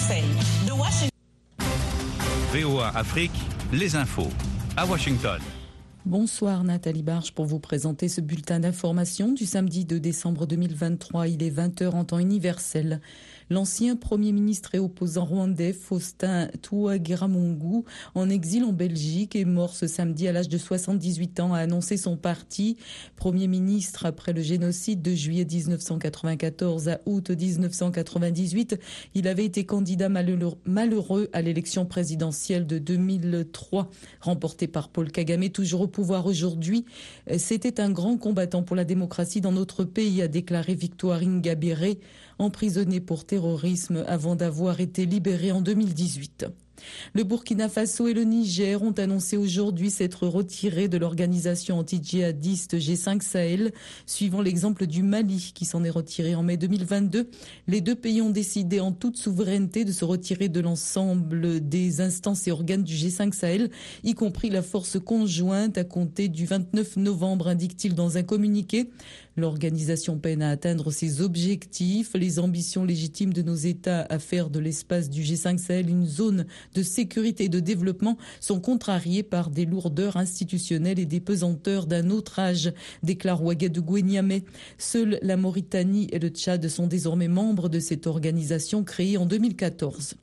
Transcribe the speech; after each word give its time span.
conseil 0.00 0.24
de 0.66 0.72
Washington. 0.72 1.10
VOA 2.52 2.88
Afrique, 2.96 3.32
les 3.72 3.96
infos 3.96 4.28
à 4.76 4.86
Washington. 4.86 5.40
Bonsoir 6.06 6.64
Nathalie 6.64 7.02
Barge 7.02 7.32
pour 7.32 7.44
vous 7.44 7.58
présenter 7.58 8.08
ce 8.08 8.22
bulletin 8.22 8.60
d'information 8.60 9.32
du 9.32 9.44
samedi 9.44 9.84
2 9.84 10.00
décembre 10.00 10.46
2023. 10.46 11.28
Il 11.28 11.42
est 11.42 11.50
20h 11.50 11.90
en 11.90 12.04
temps 12.04 12.18
universel. 12.18 13.02
L'ancien 13.52 13.96
Premier 13.96 14.30
ministre 14.30 14.76
et 14.76 14.78
opposant 14.78 15.24
rwandais 15.24 15.72
Faustin 15.72 16.46
Touagiramungu, 16.62 17.82
en 18.14 18.30
exil 18.30 18.62
en 18.62 18.72
Belgique, 18.72 19.34
est 19.34 19.44
mort 19.44 19.74
ce 19.74 19.88
samedi 19.88 20.28
à 20.28 20.32
l'âge 20.32 20.48
de 20.48 20.56
78 20.56 21.40
ans, 21.40 21.52
a 21.52 21.58
annoncé 21.58 21.96
son 21.96 22.16
parti. 22.16 22.76
Premier 23.16 23.48
ministre 23.48 24.06
après 24.06 24.32
le 24.32 24.40
génocide 24.40 25.02
de 25.02 25.12
juillet 25.16 25.44
1994 25.44 26.90
à 26.90 27.00
août 27.06 27.30
1998, 27.30 28.78
il 29.16 29.26
avait 29.26 29.46
été 29.46 29.66
candidat 29.66 30.08
malheureux 30.08 31.28
à 31.32 31.42
l'élection 31.42 31.86
présidentielle 31.86 32.68
de 32.68 32.78
2003, 32.78 33.90
remportée 34.20 34.68
par 34.68 34.90
Paul 34.90 35.10
Kagame, 35.10 35.48
toujours 35.48 35.80
au 35.80 35.88
pouvoir 35.88 36.26
aujourd'hui. 36.26 36.84
C'était 37.36 37.80
un 37.80 37.90
grand 37.90 38.16
combattant 38.16 38.62
pour 38.62 38.76
la 38.76 38.84
démocratie 38.84 39.40
dans 39.40 39.50
notre 39.50 39.82
pays, 39.82 40.22
a 40.22 40.28
déclaré 40.28 40.76
Victoire 40.76 41.22
Ingabire 41.22 41.96
emprisonné 42.40 43.00
pour 43.00 43.24
terrorisme 43.24 44.04
avant 44.06 44.36
d'avoir 44.36 44.80
été 44.80 45.06
libéré 45.06 45.52
en 45.52 45.60
2018. 45.60 46.46
Le 47.14 47.24
Burkina 47.24 47.68
Faso 47.68 48.06
et 48.08 48.14
le 48.14 48.24
Niger 48.24 48.82
ont 48.82 48.92
annoncé 48.92 49.36
aujourd'hui 49.36 49.90
s'être 49.90 50.26
retirés 50.26 50.88
de 50.88 50.98
l'organisation 50.98 51.78
anti-djihadiste 51.78 52.76
G5 52.76 53.22
Sahel, 53.22 53.72
suivant 54.06 54.40
l'exemple 54.40 54.86
du 54.86 55.02
Mali 55.02 55.52
qui 55.54 55.64
s'en 55.64 55.84
est 55.84 55.90
retiré 55.90 56.34
en 56.34 56.42
mai 56.42 56.56
2022. 56.56 57.28
Les 57.66 57.80
deux 57.80 57.94
pays 57.94 58.22
ont 58.22 58.30
décidé 58.30 58.80
en 58.80 58.92
toute 58.92 59.16
souveraineté 59.16 59.84
de 59.84 59.92
se 59.92 60.04
retirer 60.04 60.48
de 60.48 60.60
l'ensemble 60.60 61.60
des 61.60 62.00
instances 62.00 62.46
et 62.46 62.52
organes 62.52 62.84
du 62.84 62.94
G5 62.94 63.32
Sahel, 63.32 63.70
y 64.04 64.14
compris 64.14 64.50
la 64.50 64.62
force 64.62 64.98
conjointe 64.98 65.78
à 65.78 65.84
compter 65.84 66.28
du 66.28 66.46
29 66.46 66.96
novembre, 66.96 67.48
indique-t-il 67.48 67.94
dans 67.94 68.16
un 68.16 68.22
communiqué. 68.22 68.90
L'organisation 69.40 70.18
peine 70.18 70.42
à 70.42 70.50
atteindre 70.50 70.90
ses 70.90 71.22
objectifs, 71.22 72.10
les 72.12 72.38
ambitions 72.38 72.84
légitimes 72.84 73.32
de 73.32 73.40
nos 73.40 73.54
États 73.54 74.02
à 74.10 74.18
faire 74.18 74.50
de 74.50 74.60
l'espace 74.60 75.08
du 75.08 75.22
G5 75.22 75.56
Sahel 75.56 75.88
une 75.88 76.04
zone 76.04 76.44
de 76.74 76.82
sécurité 76.82 77.44
et 77.44 77.48
de 77.48 77.58
développement 77.58 78.18
sont 78.40 78.60
contrariées 78.60 79.22
par 79.22 79.48
des 79.48 79.64
lourdeurs 79.64 80.18
institutionnelles 80.18 80.98
et 80.98 81.06
des 81.06 81.20
pesanteurs 81.20 81.86
d'un 81.86 82.10
autre 82.10 82.38
âge, 82.38 82.74
déclare 83.02 83.42
Ouagadougou 83.42 83.92
Goueniamé. 83.92 84.44
Seuls 84.76 85.18
la 85.22 85.38
Mauritanie 85.38 86.08
et 86.12 86.18
le 86.18 86.28
Tchad 86.28 86.68
sont 86.68 86.86
désormais 86.86 87.28
membres 87.28 87.70
de 87.70 87.80
cette 87.80 88.06
organisation 88.06 88.84
créée 88.84 89.16
en 89.16 89.24
2014. 89.24 90.16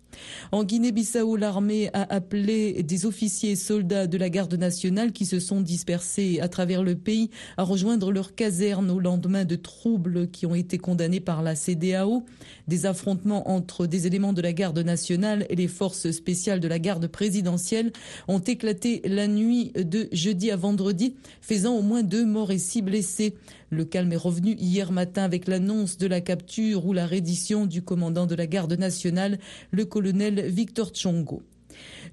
En 0.51 0.63
Guinée-Bissau, 0.63 1.35
l'armée 1.35 1.89
a 1.93 2.13
appelé 2.13 2.83
des 2.83 3.05
officiers 3.05 3.51
et 3.51 3.55
soldats 3.55 4.07
de 4.07 4.17
la 4.17 4.29
garde 4.29 4.53
nationale 4.53 5.11
qui 5.11 5.25
se 5.25 5.39
sont 5.39 5.61
dispersés 5.61 6.39
à 6.41 6.47
travers 6.47 6.83
le 6.83 6.95
pays 6.95 7.29
à 7.57 7.63
rejoindre 7.63 8.11
leur 8.11 8.35
caserne 8.35 8.89
au 8.89 8.99
lendemain 8.99 9.45
de 9.45 9.55
troubles 9.55 10.29
qui 10.29 10.45
ont 10.45 10.55
été 10.55 10.77
condamnés 10.77 11.19
par 11.19 11.41
la 11.41 11.55
CDAO. 11.55 12.23
Des 12.67 12.85
affrontements 12.85 13.49
entre 13.49 13.87
des 13.87 14.07
éléments 14.07 14.33
de 14.33 14.41
la 14.41 14.53
garde 14.53 14.79
nationale 14.79 15.45
et 15.49 15.55
les 15.55 15.67
forces 15.67 16.11
spéciales 16.11 16.59
de 16.59 16.67
la 16.67 16.79
garde 16.79 17.07
présidentielle 17.07 17.91
ont 18.27 18.39
éclaté 18.39 19.01
la 19.05 19.27
nuit 19.27 19.71
de 19.75 20.07
jeudi 20.11 20.51
à 20.51 20.55
vendredi, 20.55 21.15
faisant 21.41 21.75
au 21.75 21.81
moins 21.81 22.03
deux 22.03 22.25
morts 22.25 22.51
et 22.51 22.59
six 22.59 22.81
blessés. 22.81 23.35
Le 23.69 23.83
calme 23.83 24.13
est 24.13 24.17
revenu 24.17 24.55
hier 24.57 24.91
matin 24.91 25.23
avec 25.23 25.47
l'annonce 25.47 25.97
de 25.97 26.07
la 26.07 26.21
capture 26.21 26.85
ou 26.85 26.93
la 26.93 27.05
reddition 27.05 27.65
du 27.65 27.81
commandant 27.81 28.25
de 28.25 28.35
la 28.35 28.47
garde 28.47 28.73
nationale, 28.73 29.39
le 29.71 29.83
colonel 29.83 30.47
Victor 30.47 30.89
Tchongo. 30.91 31.43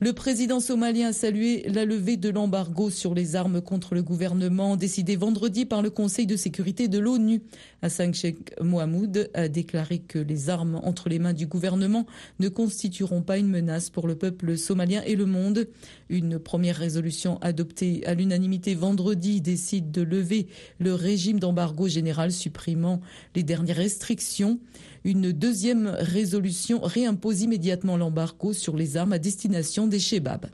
Le 0.00 0.12
président 0.12 0.61
somalien 0.61 1.08
a 1.08 1.12
salué 1.12 1.64
la 1.69 1.84
levée 1.84 2.16
de 2.16 2.28
l'embargo 2.28 2.90
sur 2.90 3.14
les 3.14 3.36
armes 3.36 3.61
contre 3.61 3.95
le 3.95 4.02
gouvernement 4.02 4.77
décidé 4.77 5.17
vendredi 5.17 5.64
par 5.64 5.83
le 5.83 5.90
Conseil 5.90 6.27
de 6.27 6.36
sécurité 6.36 6.89
de 6.89 6.98
l'ONU. 6.98 7.42
Hassan 7.80 8.12
Sheikh 8.12 8.52
Mohamoud 8.61 9.30
a 9.34 9.48
déclaré 9.48 10.00
que 10.00 10.18
les 10.18 10.50
armes 10.50 10.80
entre 10.83 11.08
les 11.08 11.18
mains 11.18 11.33
du 11.33 11.46
gouvernement 11.46 12.06
ne 12.40 12.48
constitueront 12.48 13.23
pas 13.23 13.39
une 13.39 13.48
menace 13.48 13.90
pour 13.90 14.08
le 14.08 14.17
peuple 14.17 14.58
somalien 14.58 15.02
et 15.06 15.14
le 15.14 15.27
monde. 15.27 15.68
Une 16.09 16.39
première 16.39 16.77
résolution 16.77 17.39
adoptée 17.41 18.05
à 18.07 18.15
l'unanimité 18.15 18.75
vendredi 18.75 19.41
décide 19.41 19.91
de 19.91 20.03
lever 20.03 20.48
le 20.79 20.95
régime 20.95 21.41
d'embargo 21.41 21.89
général 21.89 22.33
supprimant 22.33 23.01
les 23.35 23.42
dernières 23.42 23.77
restrictions. 23.77 24.59
Une 25.05 25.33
deuxième 25.33 25.87
résolution 25.98 26.81
réimpose 26.83 27.42
immédiatement 27.42 27.97
l'embargo 27.97 28.53
sur 28.53 28.77
les 28.77 28.97
armes 28.97 29.13
à 29.13 29.19
destination 29.19 29.87
des 29.87 29.98
Chebabs. 29.98 30.47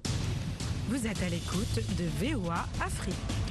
Vous 0.89 1.07
êtes 1.07 1.23
à 1.23 1.29
l'écoute 1.29 1.77
de 1.99 2.27
VOA 2.27 2.67
Afrique. 2.85 3.50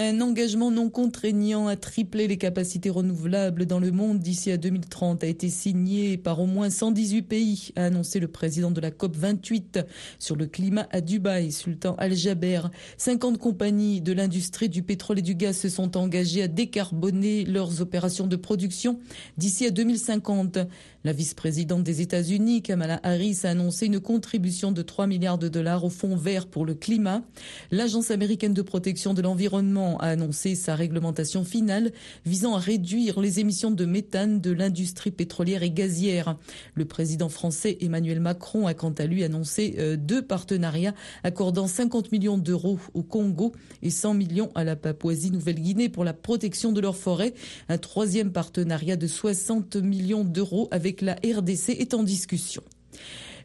Un 0.00 0.20
engagement 0.20 0.70
non 0.70 0.90
contraignant 0.90 1.66
à 1.66 1.74
tripler 1.74 2.28
les 2.28 2.36
capacités 2.36 2.88
renouvelables 2.88 3.66
dans 3.66 3.80
le 3.80 3.90
monde 3.90 4.20
d'ici 4.20 4.52
à 4.52 4.56
2030 4.56 5.24
a 5.24 5.26
été 5.26 5.48
signé 5.48 6.16
par 6.16 6.38
au 6.38 6.46
moins 6.46 6.70
118 6.70 7.22
pays, 7.22 7.70
a 7.74 7.86
annoncé 7.86 8.20
le 8.20 8.28
président 8.28 8.70
de 8.70 8.80
la 8.80 8.92
COP 8.92 9.16
28 9.16 9.80
sur 10.20 10.36
le 10.36 10.46
climat 10.46 10.86
à 10.92 11.00
Dubaï, 11.00 11.50
Sultan 11.50 11.96
Al-Jaber. 11.98 12.70
50 12.96 13.38
compagnies 13.38 14.00
de 14.00 14.12
l'industrie 14.12 14.68
du 14.68 14.84
pétrole 14.84 15.18
et 15.18 15.22
du 15.22 15.34
gaz 15.34 15.56
se 15.56 15.68
sont 15.68 15.96
engagées 15.96 16.42
à 16.44 16.48
décarboner 16.48 17.44
leurs 17.44 17.82
opérations 17.82 18.28
de 18.28 18.36
production 18.36 19.00
d'ici 19.36 19.66
à 19.66 19.70
2050. 19.70 20.58
La 21.04 21.12
vice-présidente 21.12 21.84
des 21.84 22.00
États-Unis, 22.00 22.60
Kamala 22.60 22.98
Harris, 23.04 23.42
a 23.44 23.50
annoncé 23.50 23.86
une 23.86 24.00
contribution 24.00 24.72
de 24.72 24.82
3 24.82 25.06
milliards 25.06 25.38
de 25.38 25.46
dollars 25.46 25.84
au 25.84 25.90
Fonds 25.90 26.16
vert 26.16 26.48
pour 26.48 26.66
le 26.66 26.74
climat. 26.74 27.22
L'Agence 27.70 28.10
américaine 28.10 28.52
de 28.52 28.62
protection 28.62 29.14
de 29.14 29.22
l'environnement 29.22 30.00
a 30.00 30.08
annoncé 30.08 30.56
sa 30.56 30.74
réglementation 30.74 31.44
finale 31.44 31.92
visant 32.26 32.56
à 32.56 32.58
réduire 32.58 33.20
les 33.20 33.38
émissions 33.38 33.70
de 33.70 33.84
méthane 33.84 34.40
de 34.40 34.50
l'industrie 34.50 35.12
pétrolière 35.12 35.62
et 35.62 35.70
gazière. 35.70 36.36
Le 36.74 36.84
président 36.84 37.28
français 37.28 37.78
Emmanuel 37.80 38.18
Macron 38.18 38.66
a 38.66 38.74
quant 38.74 38.90
à 38.90 39.06
lui 39.06 39.22
annoncé 39.22 39.76
euh, 39.78 39.96
deux 39.96 40.22
partenariats 40.22 40.94
accordant 41.22 41.68
50 41.68 42.10
millions 42.10 42.38
d'euros 42.38 42.80
au 42.94 43.04
Congo 43.04 43.52
et 43.82 43.90
100 43.90 44.14
millions 44.14 44.50
à 44.56 44.64
la 44.64 44.74
Papouasie-Nouvelle-Guinée 44.74 45.90
pour 45.90 46.02
la 46.02 46.12
protection 46.12 46.72
de 46.72 46.80
leurs 46.80 46.96
forêts. 46.96 47.34
Un 47.68 47.78
troisième 47.78 48.32
partenariat 48.32 48.96
de 48.96 49.06
60 49.06 49.76
millions 49.76 50.24
d'euros 50.24 50.66
avec 50.72 50.87
la 51.00 51.14
RDC 51.14 51.70
est 51.70 51.94
en 51.94 52.02
discussion. 52.02 52.62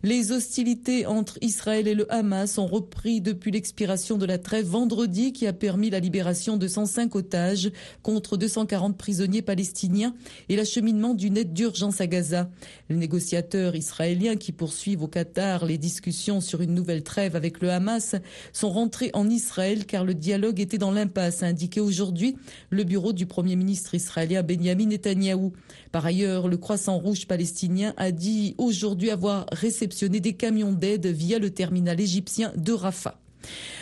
Les 0.05 0.33
hostilités 0.33 1.05
entre 1.05 1.37
Israël 1.39 1.87
et 1.87 1.95
le 1.95 2.11
Hamas 2.11 2.57
ont 2.57 2.67
repris 2.67 3.21
depuis 3.21 3.51
l'expiration 3.51 4.17
de 4.17 4.25
la 4.25 4.37
trêve 4.37 4.65
vendredi 4.65 5.31
qui 5.31 5.47
a 5.47 5.53
permis 5.53 5.89
la 5.89 6.01
libération 6.01 6.57
de 6.57 6.67
105 6.67 7.15
otages 7.15 7.71
contre 8.01 8.35
240 8.35 8.97
prisonniers 8.97 9.41
palestiniens 9.41 10.13
et 10.49 10.57
l'acheminement 10.57 11.13
d'une 11.13 11.37
aide 11.37 11.53
d'urgence 11.53 12.01
à 12.01 12.07
Gaza. 12.07 12.49
Les 12.89 12.97
négociateurs 12.97 13.77
israéliens 13.77 14.35
qui 14.35 14.51
poursuivent 14.51 15.03
au 15.03 15.07
Qatar 15.07 15.65
les 15.65 15.77
discussions 15.77 16.41
sur 16.41 16.59
une 16.59 16.73
nouvelle 16.73 17.03
trêve 17.03 17.37
avec 17.37 17.61
le 17.61 17.71
Hamas 17.71 18.17
sont 18.51 18.71
rentrés 18.71 19.11
en 19.13 19.29
Israël 19.29 19.85
car 19.85 20.03
le 20.03 20.15
dialogue 20.15 20.59
était 20.59 20.77
dans 20.77 20.91
l'impasse, 20.91 21.43
a 21.43 21.45
indiqué 21.45 21.79
aujourd'hui 21.79 22.35
le 22.71 22.83
bureau 22.83 23.13
du 23.13 23.25
premier 23.25 23.55
ministre 23.55 23.95
israélien 23.95 24.43
Benjamin 24.43 24.87
Netanyahou. 24.87 25.53
Par 25.93 26.05
ailleurs, 26.05 26.49
le 26.49 26.57
Croissant 26.57 26.97
Rouge 26.97 27.25
palestinien 27.25 27.93
a 27.95 28.11
dit 28.11 28.53
aujourd'hui 28.57 29.09
avoir 29.09 29.45
réceptionné 29.53 29.92
des 30.19 30.33
camions 30.33 30.71
d'aide 30.71 31.07
via 31.07 31.39
le 31.39 31.49
terminal 31.49 31.99
égyptien 31.99 32.51
de 32.55 32.73
Rafah. 32.73 33.22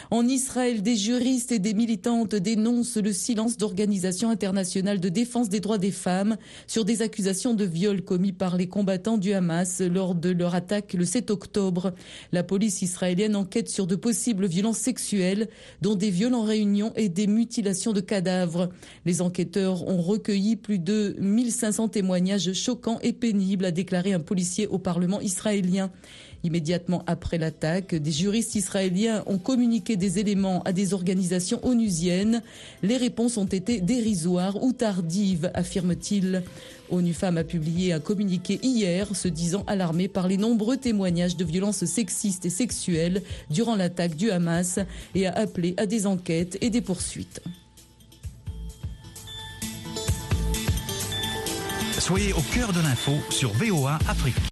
En 0.10 0.28
Israël, 0.28 0.82
des 0.82 0.98
juristes 0.98 1.54
et 1.54 1.60
des 1.60 1.74
militantes 1.74 2.36
dénoncent 2.36 2.98
le 2.98 3.14
silence 3.14 3.56
d'organisations 3.56 4.30
internationales 4.30 5.00
de 5.00 5.08
défense 5.08 5.48
des 5.48 5.62
droits 5.62 5.78
des 5.78 5.92
femmes 5.92 6.36
sur 6.68 6.84
des 6.84 7.02
accusations 7.02 7.54
de 7.54 7.64
viol 7.64 8.02
commis 8.02 8.34
par 8.34 8.58
les 8.58 8.68
combattants 8.68 9.18
du 9.18 9.32
Hamas 9.32 9.80
lors 9.80 10.14
de 10.14 10.30
leur 10.30 10.54
attaque 10.54 10.94
le 10.94 11.06
7 11.06 11.32
octobre. 11.32 11.94
La 12.34 12.44
police 12.44 12.82
israélienne 12.82 13.38
enquête 13.38 13.70
sur 13.70 13.88
de 13.88 13.96
possibles 13.96 14.48
violences 14.48 14.80
sexuelles, 14.80 15.48
dont 15.82 15.96
des 15.96 16.10
viols 16.10 16.36
en 16.36 16.44
réunion 16.44 16.92
et 16.98 17.08
des 17.08 17.28
mutilations 17.28 17.94
de 17.94 18.02
cadavres. 18.02 18.70
Les 19.06 19.22
enquêteurs 19.22 19.88
ont 19.88 20.02
recueilli 20.02 20.58
plus 20.58 20.80
de 20.80 21.16
1500 21.20 21.88
témoignages 21.88 22.52
choquants 22.54 23.00
et 23.02 23.14
pénibles, 23.14 23.66
a 23.66 23.72
déclaré 23.72 24.12
un 24.12 24.20
policier 24.20 24.68
au 24.68 24.78
Parlement 24.78 25.22
israélien. 25.22 25.92
Immédiatement 26.44 27.04
après 27.06 27.38
l'attaque, 27.38 27.94
des 27.94 28.12
juristes 28.12 28.56
israéliens 28.56 29.24
ont 29.28 29.38
communiqué 29.38 29.96
des 29.96 30.18
éléments 30.18 30.64
à 30.64 30.74
des 30.74 30.94
organisations 30.94 31.64
onusiennes. 31.64 32.42
Les 32.82 32.98
réponses 32.98 33.38
ont 33.38 33.46
été 33.46 33.80
dérisoires 33.80 34.62
ou 34.64 34.74
tardives, 34.74 35.52
affirme-t-il. 35.54 36.44
ONU 36.90 37.14
Femmes 37.14 37.38
a 37.38 37.44
publié 37.44 37.94
un 37.94 38.00
communiqué 38.00 38.60
hier 38.64 39.16
se 39.16 39.28
disant 39.28 39.64
alarmé 39.68 40.08
par 40.08 40.28
les 40.28 40.38
nombreux 40.38 40.78
témoignages 40.78 41.38
de 41.38 41.46
violences 41.46 41.86
sexistes 41.86 42.46
et 42.46 42.50
sexuelles 42.50 43.22
durant 43.50 43.76
l'attaque 43.76 44.16
du 44.16 44.32
Hamas 44.32 44.80
et 45.14 45.28
a 45.28 45.34
appelé 45.34 45.76
à 45.78 45.86
des 45.86 46.08
enquêtes 46.08 46.58
et 46.62 46.70
des 46.70 46.82
poursuites. 46.82 47.42
Soyez 52.00 52.34
au 52.34 52.42
cœur 52.52 52.74
de 52.74 52.82
l'info 52.82 53.12
sur 53.30 53.54
VOA 53.54 54.00
Afrique. 54.08 54.51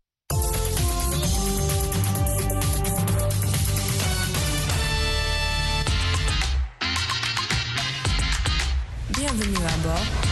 Bienvenue 9.40 9.66
à 9.68 9.88
bord. 9.88 10.29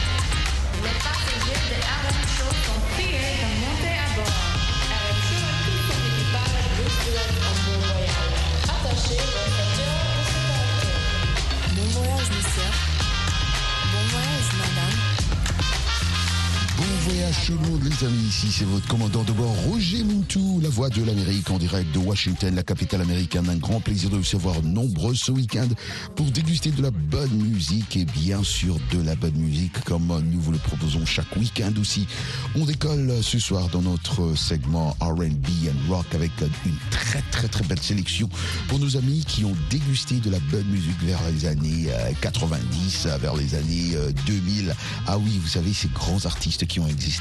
Monde 17.27 17.83
les 17.83 18.07
amis, 18.07 18.27
ici 18.29 18.47
c'est 18.49 18.63
votre 18.63 18.87
commandant 18.87 19.23
de 19.23 19.33
bord 19.33 19.53
Roger 19.69 20.01
Moutou, 20.01 20.61
la 20.63 20.69
voix 20.69 20.89
de 20.89 21.03
l'Amérique 21.03 21.49
en 21.49 21.57
direct 21.57 21.91
de 21.93 21.99
Washington, 21.99 22.55
la 22.55 22.63
capitale 22.63 23.01
américaine. 23.01 23.49
Un 23.49 23.57
grand 23.57 23.81
plaisir 23.81 24.09
de 24.09 24.15
vous 24.15 24.21
recevoir 24.21 24.63
nombreux 24.63 25.13
ce 25.13 25.33
week-end 25.33 25.67
pour 26.15 26.25
déguster 26.27 26.71
de 26.71 26.81
la 26.81 26.89
bonne 26.89 27.33
musique 27.33 27.97
et 27.97 28.05
bien 28.05 28.43
sûr 28.43 28.77
de 28.93 29.01
la 29.01 29.15
bonne 29.15 29.35
musique 29.35 29.77
comme 29.83 30.07
nous 30.31 30.39
vous 30.39 30.53
le 30.53 30.57
proposons 30.57 31.05
chaque 31.05 31.35
week-end 31.35 31.73
aussi. 31.81 32.07
On 32.55 32.63
décolle 32.63 33.13
ce 33.21 33.39
soir 33.39 33.67
dans 33.69 33.81
notre 33.81 34.33
segment 34.37 34.95
R&B 35.01 35.67
and 35.67 35.93
rock 35.93 36.05
avec 36.13 36.31
une 36.65 36.77
très 36.91 37.21
très 37.31 37.49
très 37.49 37.65
belle 37.65 37.81
sélection 37.81 38.29
pour 38.69 38.79
nos 38.79 38.95
amis 38.95 39.25
qui 39.27 39.43
ont 39.43 39.55
dégusté 39.69 40.15
de 40.15 40.29
la 40.29 40.39
bonne 40.49 40.67
musique 40.67 41.01
vers 41.03 41.19
les 41.33 41.45
années 41.45 41.87
euh, 41.89 42.11
90, 42.21 43.07
vers 43.19 43.35
les 43.35 43.53
années 43.53 43.95
euh, 43.95 44.11
2000. 44.25 44.73
Ah 45.07 45.17
oui, 45.17 45.39
vous 45.41 45.49
savez 45.49 45.73
ces 45.73 45.89
grands 45.89 46.25
artistes 46.25 46.65
qui 46.67 46.79
ont 46.79 46.87
existé. 46.87 47.16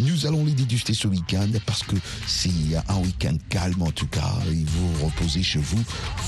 Nous 0.00 0.26
allons 0.26 0.44
les 0.44 0.52
déguster 0.52 0.94
ce 0.94 1.08
week-end 1.08 1.48
parce 1.66 1.82
que 1.82 1.96
c'est 2.26 2.50
un 2.88 2.96
week-end 2.96 3.36
calme 3.48 3.82
en 3.82 3.90
tout 3.90 4.06
cas. 4.06 4.32
Et 4.50 4.64
vous 4.64 5.06
reposez 5.06 5.42
chez 5.42 5.58
vous, 5.58 5.82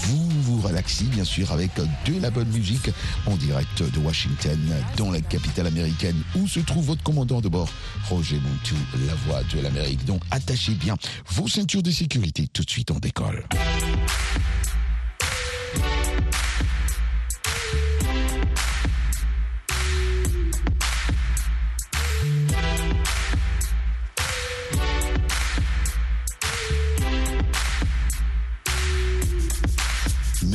vous 0.05 0.29
vous 0.43 0.61
relaxez 0.61 1.05
bien 1.05 1.25
sûr 1.25 1.53
avec 1.53 1.71
de 1.77 2.21
la 2.21 2.31
bonne 2.31 2.49
musique 2.49 2.91
en 3.27 3.37
direct 3.37 3.83
de 3.83 3.99
Washington, 3.99 4.59
dans 4.97 5.11
la 5.11 5.21
capitale 5.21 5.67
américaine 5.67 6.17
où 6.37 6.47
se 6.47 6.61
trouve 6.61 6.87
votre 6.87 7.03
commandant 7.03 7.41
de 7.41 7.49
bord, 7.49 7.69
Roger 8.09 8.41
Moutou, 8.41 8.77
la 9.07 9.15
voix 9.27 9.43
de 9.55 9.61
l'Amérique. 9.61 10.05
Donc 10.05 10.23
attachez 10.31 10.73
bien 10.73 10.97
vos 11.29 11.49
ceintures 11.49 11.83
de 11.83 11.91
sécurité. 11.91 12.49
Tout 12.53 12.65
de 12.65 12.71
suite 12.71 12.91
on 12.91 12.99
décolle. 12.99 13.45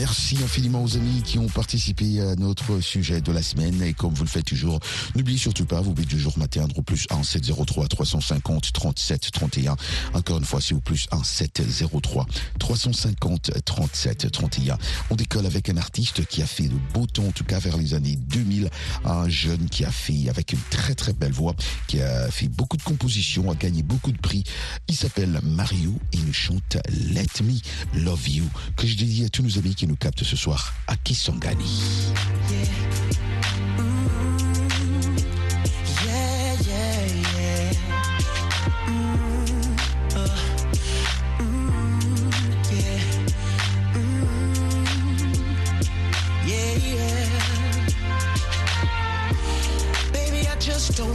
Merci 0.07 0.37
infiniment 0.41 0.81
aux 0.81 0.95
amis 0.95 1.21
qui 1.21 1.37
ont 1.37 1.49
participé 1.49 2.21
à 2.21 2.35
notre 2.37 2.79
sujet 2.79 3.19
de 3.19 3.29
la 3.33 3.41
semaine. 3.41 3.81
Et 3.81 3.93
comme 3.93 4.13
vous 4.13 4.23
le 4.23 4.29
faites 4.29 4.45
toujours, 4.45 4.79
n'oubliez 5.15 5.37
surtout 5.37 5.65
pas, 5.65 5.81
vous 5.81 5.93
pouvez 5.93 6.07
toujours 6.07 6.37
m'atteindre 6.37 6.77
au 6.77 6.81
plus 6.81 7.07
1 7.09 7.23
703 7.23 7.87
350 7.87 8.71
37 8.71 9.31
31. 9.33 9.75
Encore 10.13 10.37
une 10.37 10.45
fois, 10.45 10.61
c'est 10.61 10.73
au 10.73 10.79
plus 10.79 11.07
1 11.11 11.25
703 11.25 12.25
350 12.57 13.51
37 13.65 14.31
31. 14.31 14.77
On 15.09 15.15
décolle 15.15 15.45
avec 15.45 15.67
un 15.67 15.75
artiste 15.75 16.25
qui 16.25 16.41
a 16.41 16.45
fait 16.45 16.69
de 16.69 16.75
beau 16.93 17.05
temps, 17.05 17.27
en 17.27 17.31
tout 17.31 17.43
cas 17.43 17.59
vers 17.59 17.75
les 17.75 17.93
années 17.93 18.15
2000. 18.15 18.69
Un 19.03 19.27
jeune 19.27 19.67
qui 19.69 19.83
a 19.83 19.91
fait 19.91 20.29
avec 20.29 20.53
une 20.53 20.61
très 20.69 20.95
très 20.95 21.11
belle 21.11 21.33
voix, 21.33 21.53
qui 21.87 21.99
a 21.99 22.31
fait 22.31 22.47
beaucoup 22.47 22.77
de 22.77 22.83
compositions, 22.83 23.51
a 23.51 23.55
gagné 23.55 23.83
beaucoup 23.83 24.13
de 24.13 24.19
prix. 24.19 24.45
Il 24.87 24.95
s'appelle 24.95 25.41
Mario 25.43 25.99
et 26.13 26.17
il 26.17 26.33
chante 26.33 26.77
Let 26.87 27.43
Me 27.43 27.59
Love 28.05 28.29
You, 28.29 28.45
que 28.77 28.87
je 28.87 28.95
dédie 28.95 29.25
à 29.25 29.29
tous 29.29 29.43
nos 29.43 29.57
amis 29.57 29.75
qui 29.75 29.85
nous 29.85 29.96
captent 29.97 30.23
ce 30.23 30.35
soir 30.35 30.73
à 30.87 30.95
Kisangani. 30.95 32.13
Yeah, 32.49 33.06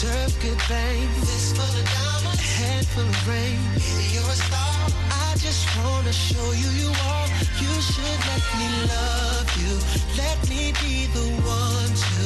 Deserve 0.00 0.36
good 0.42 0.60
things. 0.68 1.20
This 1.20 1.56
full 1.56 1.64
of 1.64 1.86
diamonds, 1.88 2.40
a 2.40 2.48
head 2.60 2.84
full 2.92 3.08
of 3.08 3.28
rain. 3.28 3.56
Baby, 3.80 4.04
you're 4.12 4.28
a 4.28 4.38
star. 4.44 4.76
I 5.24 5.32
just 5.40 5.64
wanna 5.80 6.12
show 6.12 6.48
you 6.52 6.68
you 6.82 6.90
are. 7.16 7.28
You 7.64 7.72
should 7.80 8.20
let 8.28 8.44
me 8.60 8.68
love 8.92 9.48
you. 9.56 9.72
Let 10.20 10.38
me 10.52 10.76
be 10.84 11.08
the 11.16 11.28
one 11.48 11.92
to 12.12 12.24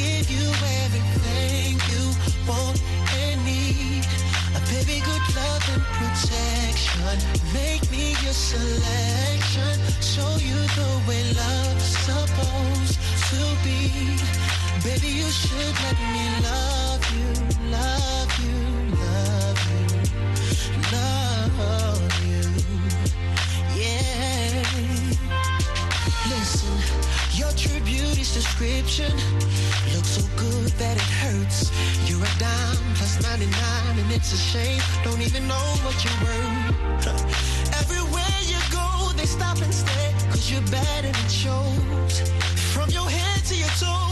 give 0.00 0.26
you 0.32 0.48
everything 0.80 1.76
you 1.92 2.04
want 2.48 2.80
and 3.20 3.36
need. 3.44 4.04
A 4.56 4.60
baby, 4.72 5.04
good 5.04 5.24
love 5.36 5.64
and 5.76 5.84
protection. 6.00 7.16
Make 7.52 7.84
me 7.92 8.16
your 8.24 8.36
selection. 8.52 9.74
Show 10.00 10.32
you 10.48 10.56
the 10.78 10.90
way 11.04 11.22
love's 11.36 11.90
supposed 12.08 12.96
to 13.28 13.40
be. 13.60 14.16
Baby, 14.88 15.10
you 15.20 15.28
should 15.28 15.74
let 15.84 15.98
me 16.14 16.24
love 16.48 16.89
you, 17.14 17.28
love 17.70 18.30
you, 18.42 18.58
love 19.04 19.60
you, 19.70 19.84
love 20.92 22.00
you. 22.26 22.42
Yeah. 23.80 24.62
Listen, 26.28 26.76
your 27.32 27.52
true 27.52 27.80
beauty's 27.84 28.32
description 28.34 29.12
looks 29.94 30.08
so 30.18 30.22
good 30.36 30.70
that 30.78 30.96
it 30.96 31.10
hurts. 31.22 31.70
You're 32.08 32.22
a 32.22 32.38
dime 32.38 32.94
plus 32.94 33.22
99, 33.22 33.98
and 33.98 34.12
it's 34.12 34.32
a 34.32 34.36
shame. 34.36 34.80
Don't 35.04 35.20
even 35.20 35.48
know 35.48 35.66
what 35.84 35.96
worth. 36.24 37.06
Everywhere 37.80 38.38
you 38.44 38.60
go, 38.70 39.12
they 39.16 39.26
stop 39.26 39.58
and 39.62 39.72
you're 40.50 40.62
shows. 41.30 42.20
From 42.74 42.90
your 42.90 43.08
head 43.08 43.44
to 43.46 43.54
your 43.54 43.68
toes, 43.78 44.09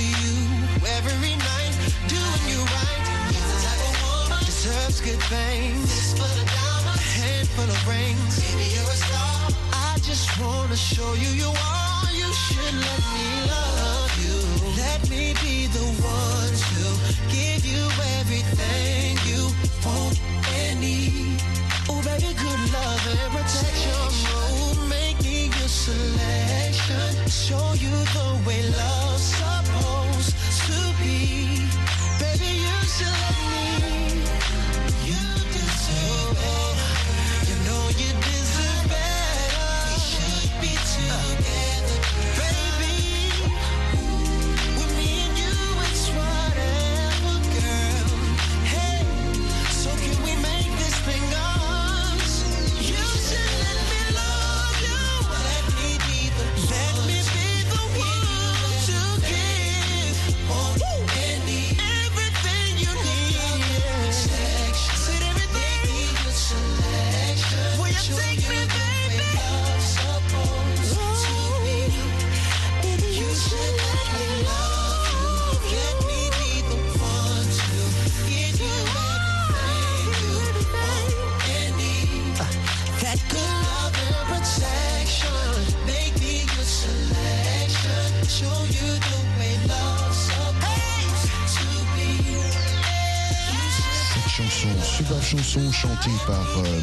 to 0.00 0.06
you 0.24 0.36
every 0.96 1.34
night, 1.36 1.74
doing 2.08 2.44
you 2.52 2.60
right. 2.76 3.04
You're 3.32 3.48
the 3.52 3.58
type 3.66 3.82
of 3.88 3.94
woman 4.04 4.40
deserves 4.50 5.00
good 5.00 5.22
things. 5.34 5.84
This 5.92 6.12
full 6.18 6.36
of 6.42 6.48
diamonds, 6.56 7.04
a 7.04 7.20
handful 7.20 7.68
of 7.76 7.80
rings. 7.88 8.34
Baby, 8.40 8.66
you're 8.74 8.92
a 8.96 9.00
star. 9.04 9.36
I 9.72 9.98
just 10.08 10.26
wanna 10.40 10.76
show 10.76 11.10
you 11.24 11.30
you 11.42 11.50
are. 11.72 12.04
You 12.20 12.28
should 12.44 12.76
let 12.88 13.02
me 13.16 13.28
love 13.54 14.12
you. 14.24 14.36
Let 14.82 15.00
me 15.12 15.34
be 15.44 15.56
the 15.76 15.86
one 16.14 16.19
chanson 95.30 95.70
chantée 95.70 96.10
par 96.26 96.58
euh, 96.58 96.80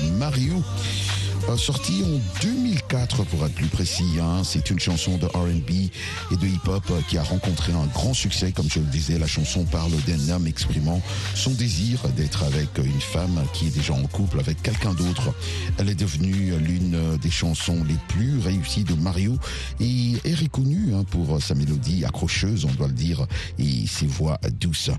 Sortie 1.56 2.04
en 2.04 2.42
2004 2.44 3.24
pour 3.24 3.46
être 3.46 3.54
plus 3.54 3.68
précis. 3.68 4.20
hein. 4.22 4.42
C'est 4.44 4.70
une 4.70 4.80
chanson 4.80 5.18
de 5.18 5.26
RB 5.26 5.90
et 6.32 6.36
de 6.36 6.46
hip-hop 6.46 6.84
euh, 6.92 7.02
qui 7.10 7.18
a 7.18 7.24
rencontré 7.24 7.72
un 7.74 7.86
grand 7.88 8.14
succès. 8.14 8.52
Comme 8.52 8.70
je 8.70 8.80
le 8.80 8.86
disais, 8.86 9.18
la 9.18 9.28
chanson 9.28 9.64
parle 9.64 9.92
d'un 10.06 10.30
homme 10.30 10.46
exprimant 10.46 11.02
son 11.36 11.52
désir 11.52 12.08
d'être 12.16 12.44
avec 12.44 12.78
une 12.78 13.02
femme 13.02 13.44
qui 13.54 13.68
est 13.68 13.70
déjà 13.72 13.94
en 13.94 14.04
couple 14.08 14.40
avec 14.40 14.62
quelqu'un 14.62 14.94
d'autre. 14.94 15.34
Elle 15.78 15.90
est 15.90 15.96
devenue 15.96 16.54
l'une 16.60 17.18
des 17.18 17.32
chansons 17.32 17.84
les 17.88 17.98
plus 18.08 18.40
réussies 18.40 18.84
de 18.84 18.94
Mario 18.94 19.38
et 19.80 20.14
est 20.26 20.36
reconnue 20.36 20.94
hein, 20.94 21.06
pour 21.10 21.42
sa 21.42 21.56
mélodie 21.56 22.06
accrocheuse, 22.06 22.66
on 22.66 22.74
doit 22.74 22.88
le 22.88 22.94
dire, 22.94 23.26
et 23.58 23.88
ses 23.88 24.06
voix 24.06 24.38
douces. 24.60 24.92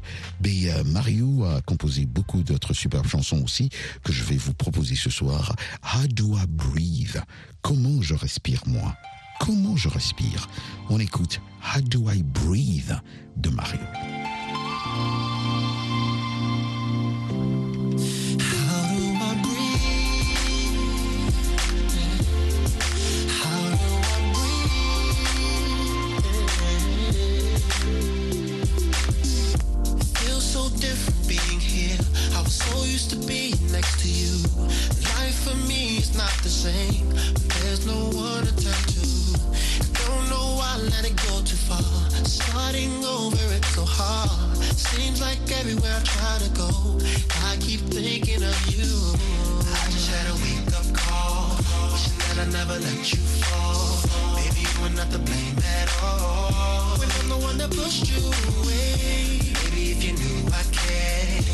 Mais 0.43 0.71
euh, 0.71 0.83
Mario 0.85 1.45
a 1.45 1.61
composé 1.62 2.07
beaucoup 2.07 2.43
d'autres 2.43 2.75
superbes 2.75 3.07
chansons 3.07 3.43
aussi 3.45 3.69
que 4.02 4.12
je 4.12 4.25
vais 4.25 4.37
vous 4.37 4.55
proposer 4.55 4.97
ce 4.97 5.11
soir. 5.11 5.55
How 5.83 6.07
Breathe? 6.47 7.23
Comment 7.62 8.02
je 8.02 8.14
respire 8.14 8.62
moi? 8.66 8.97
Comment 9.40 9.76
je 9.76 9.88
respire? 9.88 10.49
On 10.90 10.99
écoute 10.99 11.40
How 11.62 11.80
do 11.80 12.11
I 12.11 12.23
breathe 12.23 12.97
de 13.37 13.50
Mario. 13.50 13.80
So 32.50 32.85
used 32.85 33.11
to 33.11 33.17
being 33.26 33.55
next 33.73 34.00
to 34.00 34.09
you. 34.09 34.37
Life 35.19 35.38
for 35.45 35.57
me 35.69 35.99
is 35.99 36.17
not 36.17 36.33
the 36.43 36.49
same. 36.49 37.09
There's 37.61 37.87
no 37.87 37.99
one 38.17 38.45
to 38.47 38.52
turn 38.57 38.83
to. 38.95 39.07
Don't 40.00 40.26
know 40.31 40.57
why 40.57 40.76
I 40.76 40.78
let 40.88 41.05
it 41.05 41.17
go 41.28 41.43
too 41.45 41.61
far. 41.69 41.83
Starting 42.25 43.05
over, 43.05 43.37
it's 43.55 43.69
so 43.75 43.85
hard. 43.85 44.57
Seems 44.76 45.21
like 45.21 45.38
everywhere 45.61 45.95
I 45.95 46.02
try 46.05 46.38
to 46.38 46.50
go, 46.57 46.71
I 47.45 47.57
keep 47.61 47.81
thinking 47.93 48.43
of 48.43 48.59
you. 48.73 48.88
I 49.69 49.85
just 49.93 50.09
had 50.11 50.26
a 50.33 50.37
wake 50.40 50.73
up 50.73 50.88
call, 50.97 51.57
wishing 51.93 52.19
that 52.25 52.38
I 52.43 52.47
never 52.50 52.78
let 52.81 53.12
you 53.12 53.23
fall. 53.45 54.00
Maybe 54.37 54.61
you 54.64 54.76
were 54.83 54.95
not 54.97 55.11
to 55.12 55.19
blame 55.19 55.59
at 55.59 55.88
all. 56.02 56.97
When 56.99 57.11
I'm 57.21 57.28
the 57.28 57.38
one 57.45 57.59
that 57.59 57.71
pushed 57.71 58.09
you 58.09 58.25
away. 58.25 59.45
Maybe 59.64 59.93
if 59.93 60.02
you 60.02 60.12
knew 60.17 60.49
I 60.49 60.62
cared, 60.73 61.45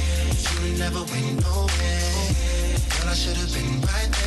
never 0.72 1.00
went 1.00 1.42
nowhere. 1.42 2.28
Girl, 2.90 3.08
I 3.08 3.14
should 3.14 3.36
have 3.36 3.52
been 3.52 3.80
right 3.82 4.10
there. 4.12 4.23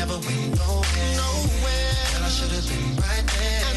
Never 0.00 0.18
went 0.26 0.56
nowhere. 0.56 1.16
Nowhere. 1.20 1.92
Girl, 2.12 2.24
I 2.24 2.28
should 2.30 2.52
have 2.52 2.66
been 2.68 2.96
right 3.04 3.26
there. 3.36 3.69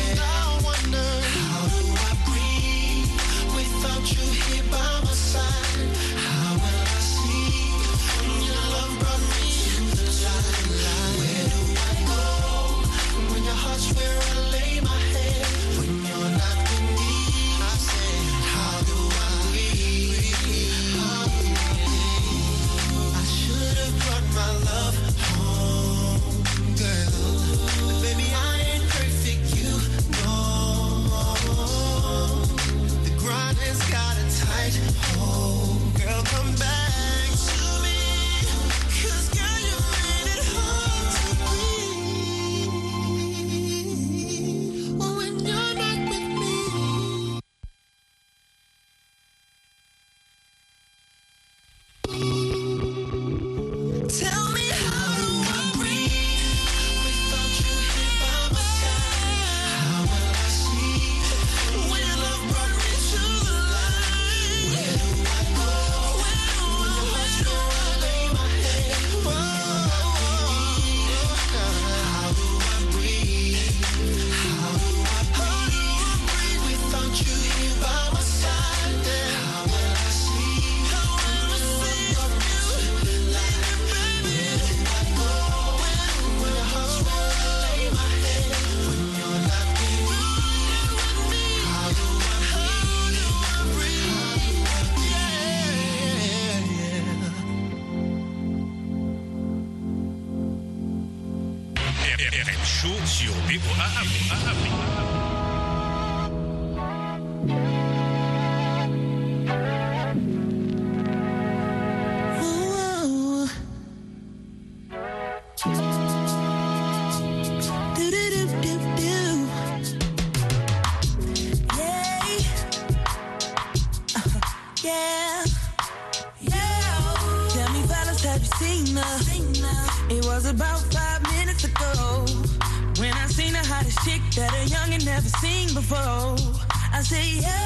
Say, 137.04 137.44
yo, 137.44 137.58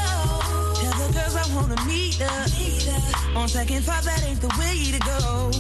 tell 0.82 0.96
the 0.98 1.14
girls 1.14 1.36
I 1.36 1.46
wanna 1.56 1.80
meet 1.86 2.16
her. 2.16 3.38
On 3.38 3.48
second 3.48 3.84
thought, 3.84 4.04
that 4.04 4.24
ain't 4.26 4.42
the 4.42 4.50
way 4.58 4.92
to 4.92 5.00
go. 5.06 5.52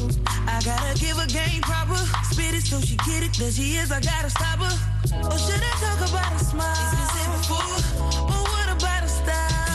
I 0.48 0.62
gotta 0.66 0.98
give 0.98 1.18
a 1.20 1.28
game 1.28 1.62
proper, 1.62 1.98
spit 2.32 2.56
it 2.56 2.64
so 2.64 2.82
she 2.82 2.96
get 3.06 3.24
it. 3.24 3.34
There 3.38 3.52
she 3.52 3.78
is, 3.78 3.92
I 3.92 4.02
gotta 4.02 4.30
stop 4.30 4.60
her. 4.60 4.74
Oh, 5.14 5.30
or 5.30 5.38
should 5.38 5.62
I 5.62 5.74
talk 5.78 6.10
about 6.10 6.34
a 6.34 6.44
smile? 6.44 6.74
It's 6.74 6.96
been 6.98 7.10
said 7.14 7.30
before, 7.38 7.78
but 8.26 8.44
what 8.50 8.68
about 8.74 9.04
a 9.04 9.10
style? 9.10 9.68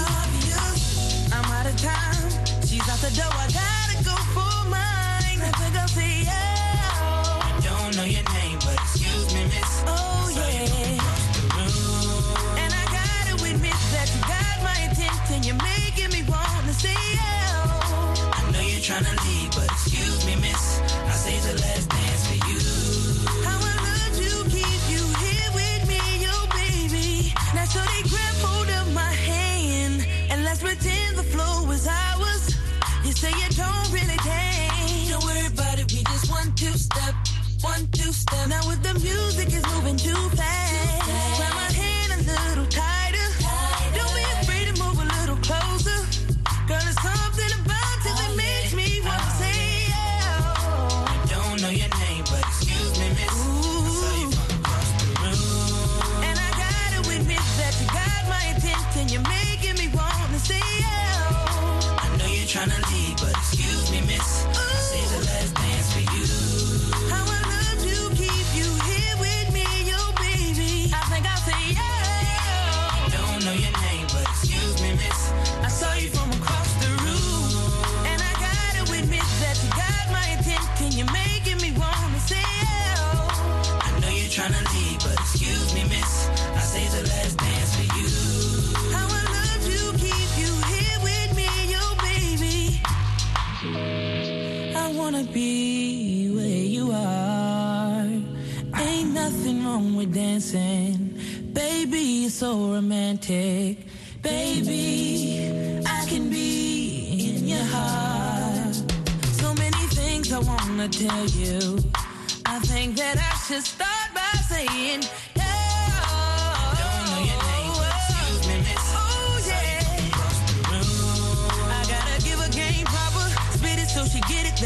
I'm 1.33 1.47
out 1.53 1.67
of 1.67 1.77
time. 1.81 2.63
She's 2.67 2.89
out 2.89 2.99
the 2.99 3.13
door. 3.15 3.31
I 3.31 3.52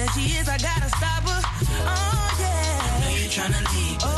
that 0.07 0.14
she 0.14 0.37
is, 0.38 0.49
I 0.49 0.59
gotta 0.59 0.88
stop 0.88 1.23
her. 1.25 1.40
Oh 1.87 2.37
yeah. 2.40 2.97
I 2.97 3.01
know 3.01 3.16
you're 3.16 3.31
tryna 3.31 3.62
leave. 3.75 4.15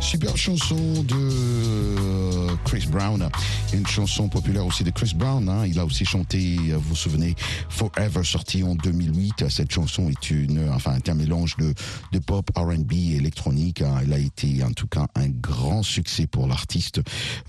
Super 0.00 0.36
chanson 0.36 0.76
de 1.04 2.56
Chris 2.64 2.86
Brown. 2.86 3.28
Une 3.74 3.86
chanson 3.88 4.28
populaire 4.28 4.64
aussi 4.64 4.84
de 4.84 4.90
Chris 4.90 5.12
Brown. 5.16 5.48
hein. 5.48 5.66
Il 5.66 5.78
a 5.80 5.84
aussi 5.84 6.04
chanté, 6.04 6.56
euh, 6.70 6.76
vous 6.76 6.90
vous 6.90 6.96
souvenez, 6.96 7.34
Forever, 7.68 8.22
sorti 8.22 8.62
en 8.62 8.76
2008. 8.76 9.48
Cette 9.50 9.72
chanson 9.72 10.08
est 10.08 10.30
une, 10.30 10.70
enfin, 10.72 10.96
un 11.06 11.14
mélange 11.14 11.56
de, 11.56 11.74
de 12.12 12.18
pop, 12.20 12.48
R&B 12.56 12.92
et 12.92 13.16
électronique. 13.16 13.82
hein. 13.82 13.96
Elle 14.02 14.12
a 14.12 14.18
été, 14.18 14.62
en 14.62 14.72
tout 14.72 14.86
cas, 14.86 15.06
un 15.16 15.28
grand 15.28 15.82
succès 15.82 16.26
pour 16.28 16.46
l'artiste, 16.46 17.00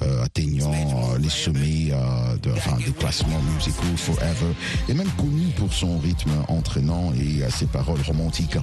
euh, 0.01 0.23
atteignant 0.23 0.73
euh, 1.13 1.19
les 1.19 1.29
sommets 1.29 1.89
euh, 1.91 2.37
de, 2.37 2.51
enfin, 2.51 2.77
des 2.77 2.91
classements 2.91 3.41
musicaux 3.53 3.95
Forever. 3.95 4.53
Et 4.89 4.93
même 4.95 5.09
connu 5.17 5.45
pour 5.57 5.71
son 5.71 5.99
rythme 5.99 6.31
entraînant 6.47 7.13
et 7.13 7.43
euh, 7.43 7.49
ses 7.51 7.67
paroles 7.67 8.01
romantiques. 8.01 8.57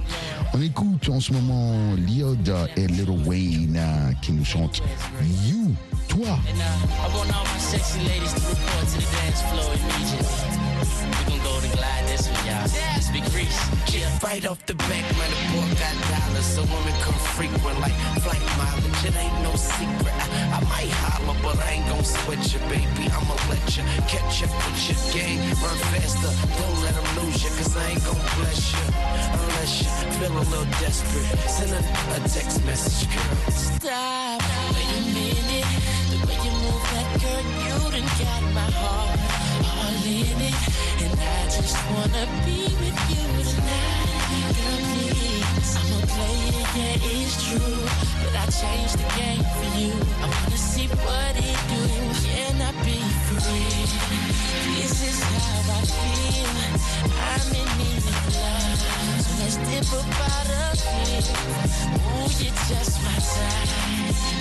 On 0.53 0.61
écoute 0.61 1.07
en 1.09 1.21
ce 1.21 1.31
moment 1.31 1.95
Liod 1.95 2.53
et 2.75 2.87
Lil 2.87 3.09
Wayne 3.25 3.77
euh, 3.77 4.11
qui 4.21 4.33
nous 4.33 4.45
chantent 4.45 4.81
You, 5.47 5.73
toi. 6.09 6.37
And 7.53 7.61
I 7.61 7.61
want 7.61 7.61
all 7.61 7.61
my 7.61 7.61
sexy 7.61 7.99
ladies 8.01 8.33
to 8.33 8.41
report 8.49 8.85
to 8.89 8.97
the 8.97 9.09
dance 9.13 9.41
floor 9.49 9.69
immediately. 9.77 10.49
We 11.13 11.37
gon' 11.37 11.43
go 11.45 11.61
to 11.61 11.69
glide 11.77 12.05
this 12.07 12.25
one, 12.29 12.45
y'all. 12.45 12.67
This 12.95 13.09
big 13.13 13.25
Reese. 13.33 13.61
Yeah. 13.93 14.09
Right 14.23 14.45
off 14.47 14.65
the 14.65 14.75
back, 14.75 15.05
man, 15.17 15.29
the 15.29 15.43
boy 15.53 15.69
got 15.77 15.93
dollars, 16.09 16.45
so 16.45 16.61
women 16.65 16.95
come 17.05 17.19
frequent 17.37 17.79
like 17.79 17.93
flight 18.25 18.41
mileage. 18.57 19.05
It 19.05 19.15
ain't 19.15 19.37
no 19.43 19.53
secret. 19.55 20.13
I, 20.13 20.25
I 20.57 20.59
might 20.65 20.91
holler, 21.05 21.37
but 21.43 21.57
I 21.61 21.77
ain't 21.77 21.87
gon' 21.87 22.03
sweat 22.03 22.41
you, 22.53 22.59
baby. 22.73 23.05
I'ma 23.13 23.35
let 23.49 23.63
you 23.77 23.83
catch 24.09 24.43
up 24.43 24.53
with 24.53 24.81
your 24.89 24.99
game. 25.13 25.39
Run 25.61 25.77
faster, 25.93 26.33
don't 26.57 26.77
let 26.81 26.93
them 26.97 27.07
lose 27.21 27.43
you, 27.43 27.51
cause 27.53 27.77
I 27.77 27.85
ain't 27.93 28.03
gon' 28.05 28.23
bless 28.41 28.73
you. 28.73 28.83
Unless 29.37 29.73
you 29.83 29.89
feel 30.17 30.33
a 30.33 30.45
little 30.49 30.69
desperate. 30.81 31.29
Send 31.45 31.71
a, 31.77 31.81
a 32.17 32.19
text 32.25 32.65
message, 32.65 33.05
girl. 33.13 33.37
Stop. 33.53 34.41
Wait 34.73 34.89
a 34.89 35.01
minute. 35.13 35.52
Move 36.73 36.89
that 36.89 37.21
girl, 37.21 37.45
you 37.65 37.77
done 37.93 38.09
got 38.17 38.43
my 38.57 38.69
heart 38.81 39.19
all 39.77 40.05
in 40.09 40.39
it. 40.49 40.57
And 41.03 41.13
I 41.21 41.45
just 41.53 41.77
wanna 41.93 42.25
be 42.45 42.65
with 42.81 42.99
you 43.13 43.25
tonight. 43.45 44.09
Girl. 44.57 44.81
I'm 45.77 45.89
a 45.93 46.07
player, 46.13 46.65
yeah, 46.73 47.13
it's 47.13 47.35
true. 47.45 47.81
But 48.21 48.33
I 48.41 48.45
changed 48.49 48.97
the 48.97 49.07
game 49.21 49.45
for 49.53 49.69
you. 49.77 49.93
I 50.17 50.25
wanna 50.33 50.57
see 50.57 50.87
what 50.87 51.35
it 51.37 51.59
do. 51.69 51.83
I 52.63 52.71
be 52.85 52.97
free? 53.29 53.85
This 54.81 54.97
is 55.09 55.19
how 55.21 55.77
I 55.77 55.81
feel. 55.93 56.53
I'm 57.29 57.53
in 57.61 57.69
love. 58.33 58.81
Let's. 59.39 59.57
Ooh, 61.93 62.43
you're 62.43 62.55
just 62.69 62.95
my 63.03 63.13
type. 63.13 63.69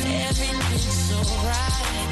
Everything's 0.07 0.99
so 1.09 1.19
right. 1.45 1.83
And 2.01 2.12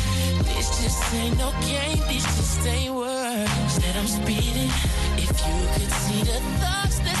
Just 0.79 1.13
ain't 1.13 1.37
no 1.37 1.51
game. 1.61 1.99
This 2.07 2.23
just 2.23 2.65
ain't 2.65 2.95
words 2.95 3.75
that 3.79 3.95
I'm 3.97 4.07
speeding. 4.07 4.71
If 5.17 5.29
you 5.45 5.57
could 5.75 5.91
see 5.91 6.23
the 6.23 6.39
thoughts 6.59 6.99
that's 6.99 7.20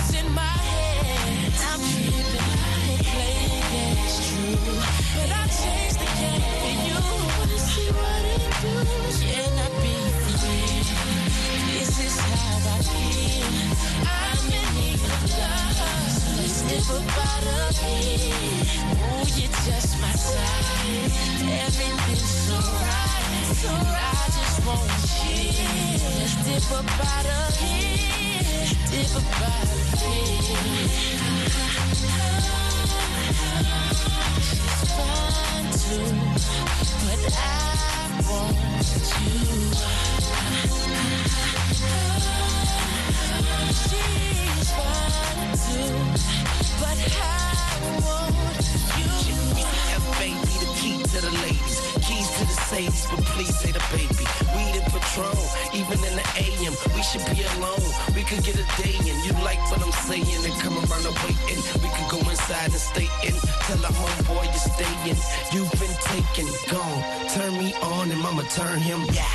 We 56.61 57.01
should 57.01 57.25
be 57.33 57.41
alone. 57.57 57.81
We 58.13 58.21
could 58.21 58.43
get 58.43 58.53
a 58.53 58.65
day 58.77 58.93
in. 58.93 59.17
You 59.25 59.33
like 59.41 59.57
what 59.71 59.81
I'm 59.81 59.91
saying 60.05 60.29
and 60.45 60.53
come 60.61 60.77
around 60.77 61.01
the 61.01 61.13
waiting. 61.25 61.57
We 61.81 61.89
could 61.89 62.09
go 62.13 62.19
inside 62.29 62.69
and 62.69 62.77
stay 62.77 63.09
in. 63.25 63.33
Tell 63.65 63.81
the 63.81 63.89
homeboy 63.89 64.45
you're 64.45 64.69
staying. 64.69 65.17
You've 65.51 65.71
been 65.81 65.95
taken, 66.05 66.45
gone. 66.69 67.01
Turn 67.33 67.57
me 67.57 67.73
on 67.81 68.11
and 68.11 68.21
mama 68.21 68.43
turn 68.53 68.77
him. 68.77 69.01
Yeah. 69.09 69.25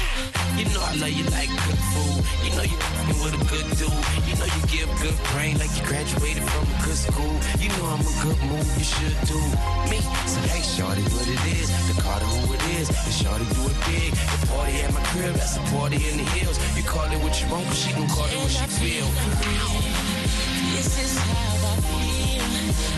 You 0.55 0.65
know 0.71 0.81
I 0.81 0.95
love 1.03 1.11
you 1.11 1.25
like 1.35 1.51
good 1.51 1.81
food. 1.93 2.23
You 2.47 2.51
know 2.57 2.63
you 2.63 2.79
f***ing 2.79 3.19
with 3.21 3.35
a 3.35 3.43
good 3.51 3.67
dude. 3.75 3.93
You 4.25 4.35
know 4.39 4.47
you 4.47 4.63
give 4.71 4.89
good 5.03 5.19
brain 5.35 5.59
like 5.59 5.75
you 5.75 5.83
graduated 5.85 6.47
from 6.47 6.63
a 6.63 6.77
good 6.87 6.97
school. 6.97 7.37
You 7.59 7.69
know 7.75 7.91
I'm 7.91 8.07
a 8.07 8.15
good 8.23 8.39
move. 8.47 8.71
You 8.79 8.87
should 8.87 9.19
do 9.27 9.41
me. 9.91 9.99
So 10.31 10.39
hey, 10.49 10.63
shorty, 10.63 11.03
what 11.13 11.27
it 11.27 11.43
is? 11.59 11.69
The 11.91 12.01
Carter 12.01 12.25
who 12.25 12.55
it 12.55 12.63
is. 12.79 12.89
And 12.89 13.13
shorty 13.13 13.45
do 13.53 13.67
it 13.69 13.79
big. 13.85 14.15
The 14.15 14.47
party 14.49 14.81
at 14.81 14.95
my 14.95 15.03
crib, 15.13 15.35
that's 15.35 15.59
a 15.59 15.65
party 15.75 15.99
in 16.09 16.23
the 16.23 16.27
hills. 16.39 16.57
You 16.73 16.85
call 16.85 17.05
it 17.11 17.16
what 17.23 17.41
you 17.41 17.49
want, 17.51 17.67
but 17.67 17.77
she 17.77 17.93
gon' 17.93 18.09
call 18.09 18.27
it 18.27 18.37
what 18.37 18.51
she 18.51 18.67
feel. 18.79 19.09
This 20.75 20.91
is 21.05 21.19
how 21.19 21.71
I 21.71 21.77
feel. 21.89 22.45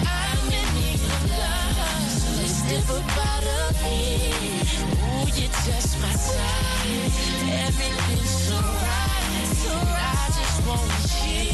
I'm 0.07 0.47
in 0.59 0.69
need 0.75 1.03
of 1.03 1.25
love. 1.39 2.11
So 2.11 2.29
let's 2.41 2.59
up 2.91 3.17
out 3.27 3.47
of 3.61 3.77
here. 3.83 4.65
Ooh, 4.85 5.29
you're 5.39 5.55
just 5.67 5.93
my 6.03 6.11
type. 6.11 6.89
Everything's 7.67 8.35
so 8.47 8.59
right. 8.59 9.47
So 9.63 9.75
I 9.75 10.25
just 10.39 10.59
want 10.67 10.89
you. 11.27 11.53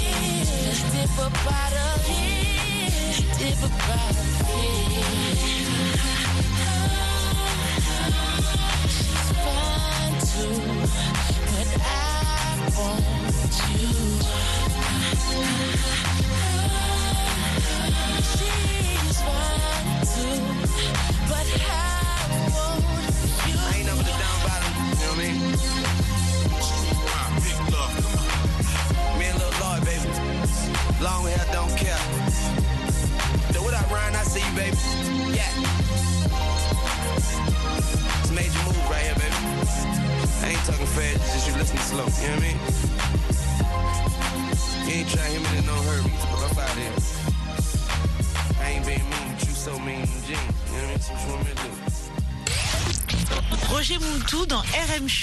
Let's 0.64 0.82
dip 0.92 1.18
out 1.46 1.74
of 1.88 2.06
here. 2.06 2.90
Dip 3.38 3.62
up 3.64 3.88
out 3.88 4.16
of 4.16 4.34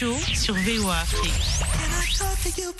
Show 0.01 0.17
sur 0.33 0.55
VOA 0.55 0.95
Afrique. 0.95 1.31
You 2.57 2.73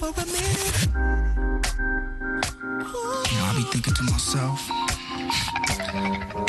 know, 3.37 3.45
I 3.45 3.53
be 3.55 3.61
thinking 3.69 3.93
to 3.93 4.03
myself, 4.09 4.67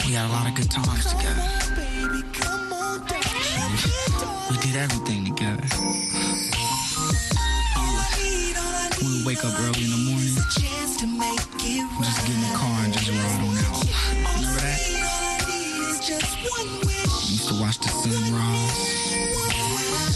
we 0.07 0.15
had 0.15 0.25
a 0.25 0.33
lot 0.33 0.49
of 0.49 0.55
good 0.55 0.71
times 0.71 1.05
together. 1.13 1.45
We 4.51 4.57
did 4.65 4.77
everything 4.77 5.27
together. 5.27 5.69
We 8.99 9.09
would 9.13 9.27
wake 9.27 9.45
up 9.45 9.53
early 9.61 9.85
in 9.85 9.91
the 9.91 10.03
morning, 10.09 10.37
just 10.57 10.97
get 10.97 12.33
in 12.33 12.41
the 12.41 12.55
car 12.57 12.81
and 12.85 12.95
just 12.95 13.11
ride 13.11 13.45
on 13.45 13.59
out. 13.69 13.85
Remember 14.41 14.61
that? 14.65 14.81
We 15.49 16.97
Used 17.29 17.49
to 17.49 17.61
watch 17.61 17.77
the 17.79 17.89
sunrise. 17.89 19.13
Used 19.13 19.62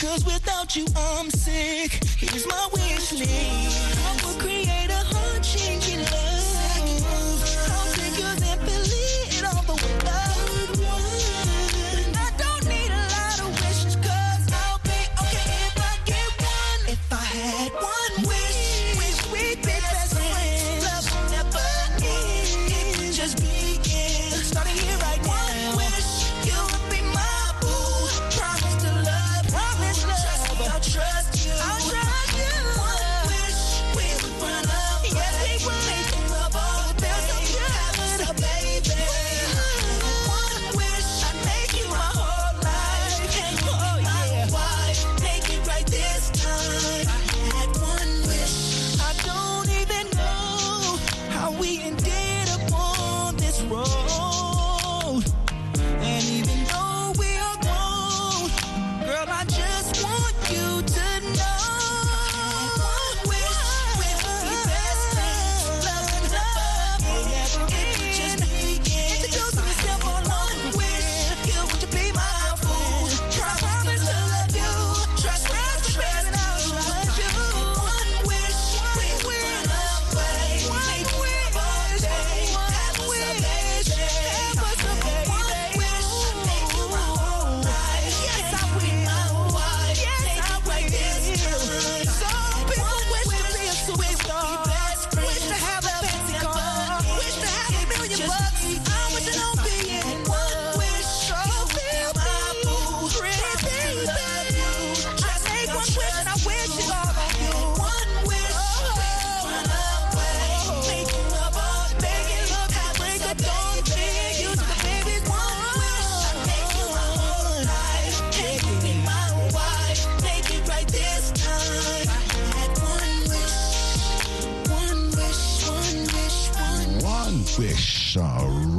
Cause 0.00 0.24
without 0.24 0.74
you, 0.74 0.86
I'm 0.96 1.30
sick. 1.30 2.02
Here's 2.18 2.46
my 2.48 2.68
wish 2.72 3.12
list. 3.12 3.98
I 3.98 4.26
will 4.26 4.38
create 4.40 4.90
a 4.90 5.04
heart-changing 5.14 6.00
love. 6.00 6.33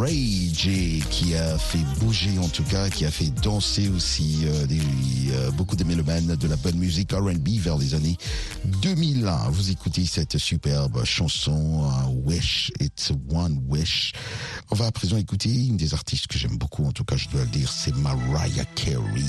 Ray 0.06 0.52
J 0.54 1.04
qui 1.10 1.34
a 1.34 1.58
fait 1.58 1.84
bouger 2.00 2.38
en 2.38 2.48
tout 2.48 2.62
cas, 2.62 2.90
qui 2.92 3.06
a 3.06 3.10
fait 3.10 3.32
danser 3.42 3.90
aussi 3.90 4.42
euh, 4.46 4.68
des, 4.68 4.80
euh, 5.32 5.50
beaucoup 5.50 5.76
de 5.76 5.84
mélomanes 5.84 6.36
de 6.36 6.48
la 6.48 6.58
bonne 6.58 6.76
musique 6.76 7.12
R&B 7.12 7.58
vers 7.58 7.80
les 7.80 7.96
années 7.96 8.16
2000. 8.66 9.32
Vous 9.50 9.72
écoutez 9.72 10.06
cette 10.06 10.38
superbe 10.38 11.04
chanson 11.04 11.84
euh, 11.84 12.08
Wish, 12.26 12.72
It's 12.80 13.12
One 13.32 13.62
Wish. 13.68 14.14
On 14.72 14.76
va 14.76 14.88
à 14.88 14.92
présent 14.92 15.18
écouter 15.18 15.50
une 15.50 15.78
des 15.78 15.94
artistes 15.94 16.28
que 16.28 16.38
j'aime 16.38 16.58
beaucoup, 16.58 16.86
en 16.86 16.92
tout 16.92 17.04
cas 17.04 17.16
je 17.16 17.30
dois 17.30 17.42
le 17.42 17.50
dire, 17.50 17.72
c'est 17.72 17.96
Mariah 17.96 18.66
Carey 18.76 19.22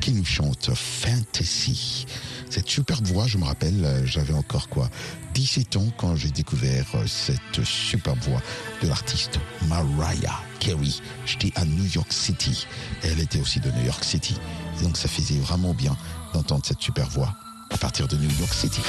qui 0.00 0.12
nous 0.12 0.24
chante 0.24 0.70
Fantasy. 0.74 2.06
Cette 2.50 2.68
superbe 2.68 3.06
voix, 3.06 3.26
je 3.26 3.38
me 3.38 3.44
rappelle, 3.44 3.84
euh, 3.84 4.06
j'avais 4.06 4.34
encore 4.34 4.68
quoi 4.68 4.88
17 5.34 5.76
ans 5.76 5.88
quand 5.96 6.14
j'ai 6.16 6.30
découvert 6.30 6.86
euh, 6.94 7.06
cette 7.06 7.64
superbe 7.64 8.20
voix 8.20 8.42
de 8.82 8.88
l'artiste 8.88 9.38
Mariah 9.68 10.38
Carey. 10.60 10.90
J'étais 11.26 11.52
à 11.56 11.64
New 11.64 11.86
York 11.86 12.12
City. 12.12 12.66
Elle 13.02 13.20
était 13.20 13.40
aussi 13.40 13.60
de 13.60 13.70
New 13.70 13.84
York 13.84 14.04
City. 14.04 14.36
Donc 14.82 14.96
ça 14.96 15.08
faisait 15.08 15.38
vraiment 15.38 15.74
bien 15.74 15.96
d'entendre 16.32 16.64
cette 16.64 16.80
super 16.80 17.08
voix 17.08 17.34
à 17.70 17.78
partir 17.78 18.08
de 18.08 18.16
New 18.16 18.30
York 18.38 18.52
City. 18.52 18.82